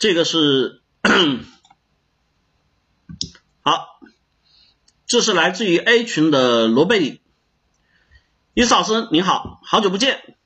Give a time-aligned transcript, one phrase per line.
[0.00, 0.80] 这个是
[3.60, 4.00] 好，
[5.06, 7.20] 这是来自于 A 群的罗贝里，
[8.54, 10.36] 伊斯老师你好，好久不见，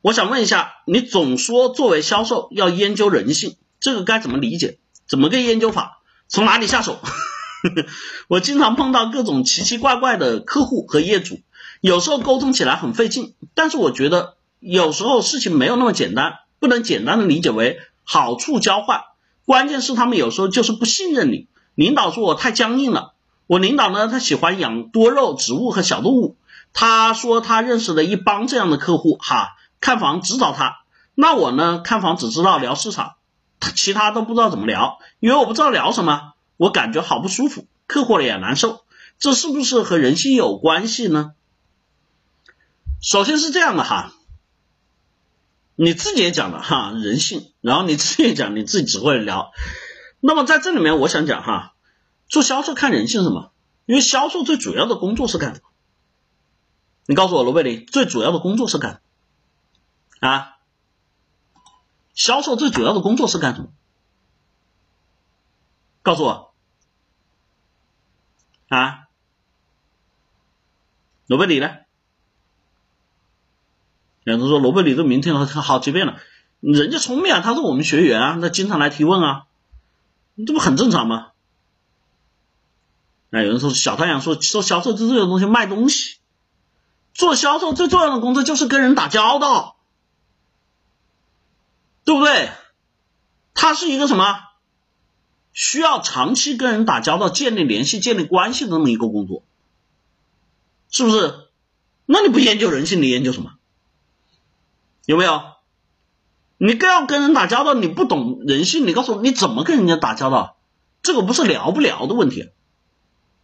[0.00, 4.80] 我想问一下，你总说作为销售要研究人性，这个该怎么理解？
[5.06, 6.02] 怎么个研究法？
[6.26, 6.98] 从哪里下手？
[8.26, 11.40] 我经常碰到各种奇奇怪怪的客户和业主，
[11.80, 17.78] 有时候沟通起来很费劲，但是我觉得有时候事情没有那么简单，不能简单的理解为。
[18.12, 19.02] 好处交换，
[19.46, 21.46] 关键是他们有时候就是不信任你。
[21.76, 23.12] 领导说我太僵硬了，
[23.46, 26.36] 我领导呢，他喜欢养多肉植物和小动物。
[26.72, 29.50] 他说他认识了一帮这样的客户，哈，
[29.80, 30.78] 看房只找他。
[31.14, 33.12] 那我呢，看房只知道聊市场，
[33.76, 38.82] 其他都不知道怎么聊，因为我不知道聊什么，我感觉好不舒服，客户也难受。
[39.20, 41.30] 这是不是和人性有关系呢？
[43.00, 44.10] 首先是这样的哈。
[45.82, 49.50] 你自己也讲了哈，人性，然后你自己也讲你自己只会聊，
[50.20, 51.74] 那么在这里面我想讲哈，
[52.28, 53.54] 做销售看人性什么？
[53.86, 55.70] 因为销售最主要的工作是干什么？
[57.06, 59.00] 你告诉我罗贝里最主要的工作是干
[60.20, 60.58] 啊？
[62.12, 63.72] 销售最主要的工作是干什么？
[66.02, 66.52] 告诉我
[68.68, 69.08] 啊？
[71.26, 71.70] 罗贝里呢？
[74.24, 76.18] 有人说罗贝里这名听了好几遍了，
[76.60, 79.46] 人家聪明啊，他是我们学员啊，他经常来提问啊，
[80.46, 81.28] 这不很正常吗？
[83.30, 86.16] 那，有人说小太阳说做销售最重要的东西卖东西，
[87.14, 89.76] 做销售最重要的工作就是跟人打交道，
[92.04, 92.50] 对不对？
[93.54, 94.40] 他是一个什么？
[95.52, 99.42] 需要长期跟人打交道、建立联系、建立关系的那么一个工作，
[100.90, 101.48] 是不是？
[102.06, 103.54] 那你不研究人性，你研究什么？
[105.10, 105.42] 有没有？
[106.56, 110.56] 你更要跟人打交道，你不懂人性，你告诉我你怎么跟人家打交道？
[111.02, 112.50] 这个不是聊不聊的问题，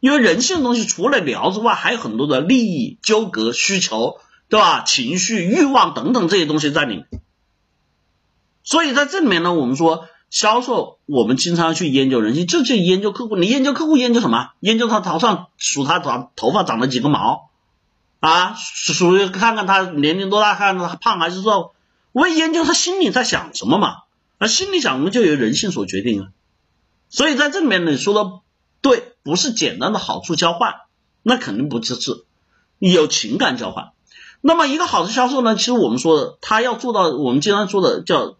[0.00, 4.16] 因为人性的东西除了聊之外，还有很多的利益纠葛、需求，
[4.48, 4.84] 对吧？
[4.86, 7.08] 情绪、欲望等等这些东西在里面。
[8.64, 13.36] 所以在这里面呢，我们说销售，我们经常去研究人性，就就研究客户。
[13.36, 14.52] 你研究客户，研究什么？
[14.60, 17.49] 研究他头上数他长头发长了几个毛。
[18.20, 21.72] 啊，属于看看他年龄多大，看他胖还是瘦，
[22.12, 24.02] 我研究他心里在想什么嘛？
[24.38, 26.28] 那心里想什么就由人性所决定啊。
[27.08, 28.30] 所以在这里面你说的
[28.82, 30.74] 对，不是简单的好处交换，
[31.22, 32.24] 那肯定不是是
[32.78, 33.92] 有情感交换。
[34.42, 38.36] 那么一个好的销售呢，其实我们说的，他要做到我们经常说的叫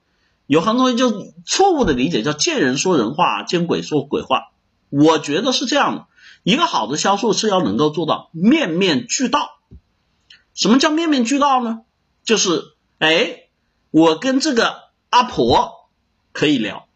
[0.47, 4.51] 有很多东西就错误的理解，叫见人说人话，见鬼说鬼话。
[4.91, 6.07] 我觉得是这样的，
[6.43, 9.60] 一个好的销售是要能够做到面面俱到。
[10.55, 11.83] 什么叫面面俱到呢？
[12.23, 12.65] 就是，
[12.99, 13.49] 哎，
[13.91, 15.91] 我跟这个阿婆
[16.33, 16.89] 可以聊，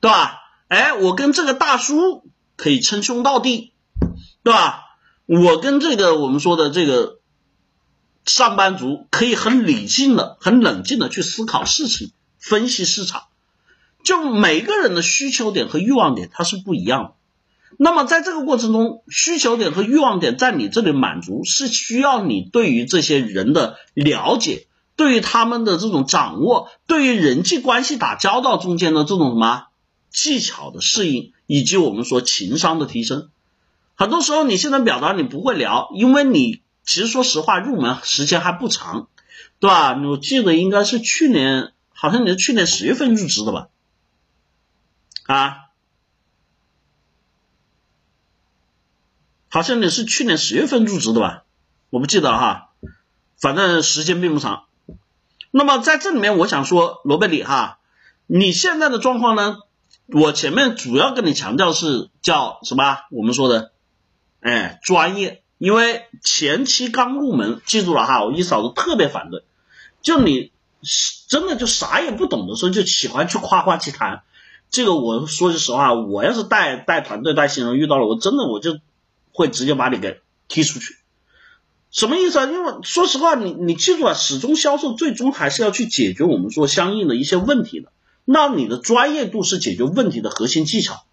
[0.00, 0.40] 对吧？
[0.68, 2.24] 哎，我跟这个大叔
[2.56, 3.72] 可以称兄道弟，
[4.42, 4.82] 对吧？
[5.26, 7.20] 我跟这个我们说的这个
[8.26, 13.24] 上班族可以很理性的、很冷静的去思考事情、分析市场。
[14.04, 17.14] 就每个人的需求点和欲望点，它是不一样的。
[17.78, 29.66] 那么在这个过程中，需求点和欲望点在你这里满足，是需要你对于这些人的了解，对于他们的这种掌握，对于人际关系打交道中间的这种什么
[30.10, 33.30] 技巧的适应，以及我们说情商的提升。
[33.96, 39.08] 很多时候你现在表达你不会聊，因为你其实说实话入门时间还不长，
[39.58, 39.96] 对吧？
[39.96, 43.68] 我记得应该是去年，好像你是去年十月份入职的吧？
[45.26, 45.56] 啊？
[49.54, 51.44] 好像你是去年十月份入职的吧？
[51.88, 52.70] 我不记得了哈，
[53.40, 54.64] 反正时间并不长。
[55.52, 57.78] 那么在这里面，我想说，罗贝里哈，
[58.26, 59.58] 你现在的状况呢？
[60.08, 62.98] 我前面主要跟你强调是叫什么？
[63.12, 63.70] 我们说的，
[64.40, 65.44] 哎，专业。
[65.58, 69.44] 因为前期刚入门，记住了哈，我一嫂子特别反对，
[70.02, 70.50] 就你
[71.28, 74.24] 真的就啥也不懂的时候，就喜欢去夸夸其谈。
[74.68, 78.80] 这个我说句实话，我要是带带团队带新人遇到了，我真的我就。
[79.34, 80.94] 会直接把你给踢出去，
[81.90, 82.44] 什么意思啊？
[82.46, 87.90] 因为说实话，你你记住啊，始终销售最终还是要去解决我们说相应的一些问题的。
[88.24, 91.04] 那你的专业度是解决问题的核心技巧。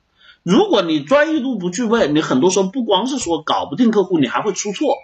[0.44, 4.96] 如果你专业度不具备，你很多时候不光是说搞不定客户，你还会出错，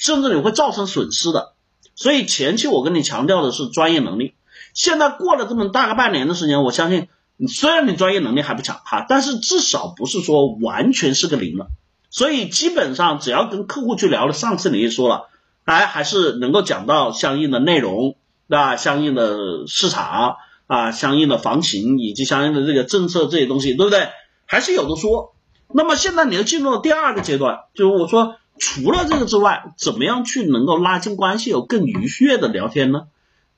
[0.00, 1.52] 甚至你会造成损失的。
[1.94, 4.34] 所以前期我跟你强调的是专业能力。
[4.72, 7.06] 现在过了这么大个半年的时间，我相信
[7.48, 11.68] 虽然你专业能力还不强哈，但是至少不是说完全是个零了。
[12.14, 15.30] 所以基本上只要跟客户去聊了，上次你也说了，
[15.64, 18.14] 哎，还是能够讲到相应的内容，
[18.48, 18.76] 对吧？
[18.76, 20.36] 相应的市场
[20.68, 24.10] 啊，相应的房型以及相应的这个政策这些东西，对不对？
[24.46, 25.34] 还是有的说。
[25.72, 33.08] 那么现在你要进入第二个阶段，就是我说除了这个之外，怎么样去能够拉近关系，有更愉悦的聊天呢？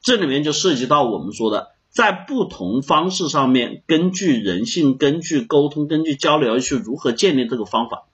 [0.00, 1.72] 这里面就涉及到我们说的。
[1.90, 8.04] 在不同方式上面，根据人性、根据沟通、根据交流去如何建立这个方法。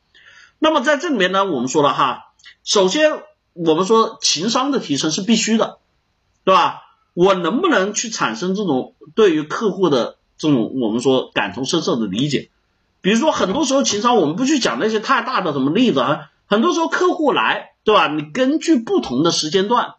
[0.62, 2.32] 那么在这里面呢，我们说了哈，
[2.62, 3.10] 首先
[3.52, 5.78] 我们说情商的提升是必须的，
[6.44, 6.82] 对吧？
[7.14, 12.48] 我能不能去产生这种对于客户的这种我们说感同身受的理解？
[13.00, 18.06] 比如说很多时候情商，我们不去讲那些太大的什么例子啊，很多时候客户来，对吧？
[18.06, 19.94] 你根据不同的时间段。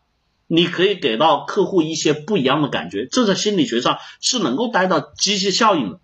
[0.48, 6.00] 你可以给到客户一些不一样的感觉，这在心理学上是能够带到机械效应的。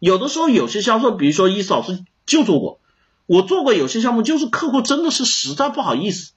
[0.00, 2.80] 有的时候有些销售，比如说伊思老师就做过，
[3.26, 6.32] 我做过有些项目，就是客户真的是实在不好意思，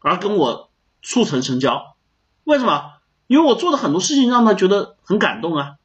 [0.00, 0.70] 而跟我
[1.02, 1.96] 促成成交。
[2.44, 2.94] 为什么？
[3.26, 5.76] 因为我做的很多事情让他觉得很感动啊，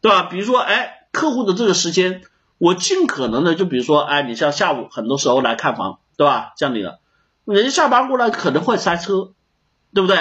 [0.00, 0.22] 对吧？
[0.24, 2.22] 比如说，哎，客户的这个时间，
[2.58, 6.52] 我尽可能的，就比如说，哎，你像下午很多时候来看房，对吧？
[6.56, 7.00] 这样的，
[7.44, 9.32] 人家下班过来可能会塞车。
[9.94, 10.18] 对不对？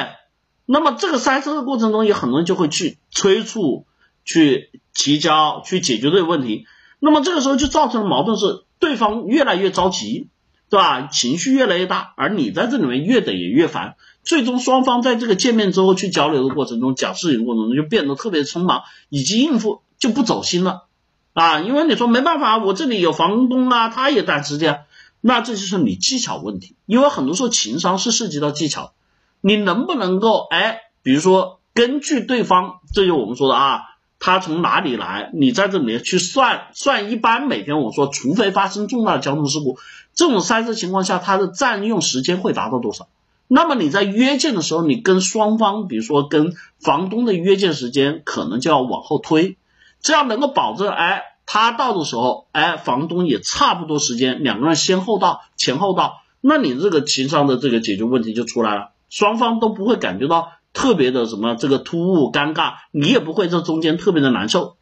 [0.66, 3.86] 那么这个塞车的过程中，有很多人就会去催促、
[4.24, 6.66] 去提交、去解决这个问题。
[7.00, 10.30] 那么这个时候就造成了矛盾，是对方越来越着急，
[10.70, 11.08] 对吧？
[11.08, 13.96] 情绪越来越大，而你在这里面越等也越烦。
[14.24, 20.86] 最终双方在这个见面之后去交流的过程中，讲事情的过程中就变得特别匆忙，以及应付就不走心了
[21.34, 21.60] 啊！
[21.60, 24.86] 因为你说没办法，我这里有房东啊，他也赶时间，
[25.22, 26.76] 那这就是你技巧问题。
[26.88, 28.94] 因为很多时候情商是涉及到技巧。
[29.42, 33.82] 你能不能够哎，比如说根据对方，这就我们说的啊，
[34.20, 39.78] 他从哪里来，你在这里面去算算，一般每天我说，除非发生重大交通事故，
[40.14, 43.08] 这种塞车情况下，它的占用时间会达到多少？
[43.48, 49.58] 那么你在约见的时候，你跟双方，比如说跟房东的约见时间，可能就要往后推，
[50.02, 58.90] 这样能够保证哎，他到的时候，哎，房东也差不多时间，两个人先后到，前后到，那你这个情商的这个解决问题就出来了。
[59.12, 64.76] 双方都不会感觉到特别的什么这个突兀尴尬，你也不会这中间特别的难受，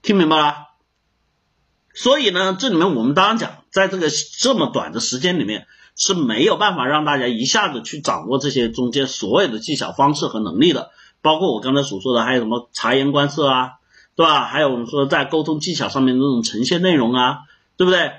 [0.00, 0.56] 听明白了？
[1.94, 10.90] 所以呢，这里面我们当然讲，在这个这么短的时间里面是没有办法让大家一下子去掌握这些中间所有的技巧方式和能力的，
[11.20, 13.72] 包括我刚才所说的，还有什么察言观色啊，
[14.16, 14.46] 对吧？
[14.46, 17.40] 还有我们说在沟通技巧上面那种呈现内容啊，
[17.76, 18.12] 对不对？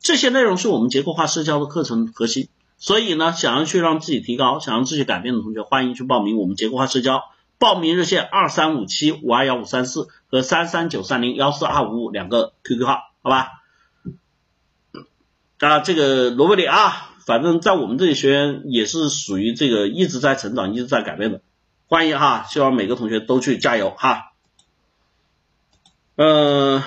[0.00, 2.48] 这些内容是我们结构化社交的课程核心。
[2.78, 7.24] 所以呢，想要去让自己提高，想让自己改变的同学，欢迎去报名我们结构化社交。
[7.58, 13.48] 报名热线二三五七五二幺五三四和三三九三零幺四二五五两个 QQ 号，好吧？
[15.58, 21.40] 啊，这个罗伯里啊，反正在我们这里学员也是属于这个一直在成长、一直在改变的，
[21.88, 24.32] 欢迎哈，希望每个同学都去加油哈。
[26.14, 26.80] 嗯。